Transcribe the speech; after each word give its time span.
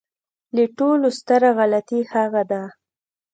تر 0.55 0.59
ټولو 0.77 1.07
ستره 1.19 1.49
غلطي 1.57 1.99
هغه 2.13 2.43
ده. 2.51 2.61